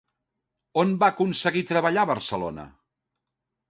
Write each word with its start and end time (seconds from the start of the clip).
On 0.85 0.95
va 1.03 1.11
aconseguir 1.15 1.63
treballar 1.75 2.09
a 2.09 2.13
Barcelona? 2.15 2.71